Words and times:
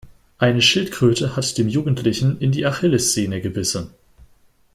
Eine 0.39 0.63
Schildkröte 0.63 1.35
hat 1.35 1.59
dem 1.59 1.69
Jugendlichen 1.69 2.39
in 2.39 2.51
die 2.51 2.65
Achillessehne 2.65 3.39
gebissen. 3.39 3.93